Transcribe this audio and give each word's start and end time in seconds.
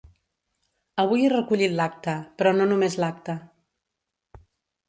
Avui 1.03 1.25
he 1.25 1.27
recollit 1.33 1.75
l'acta, 1.81 2.15
però 2.39 2.57
no 2.57 2.67
només 2.73 2.99
l'acta. 3.05 3.37